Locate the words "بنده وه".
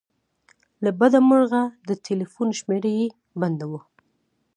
3.41-3.81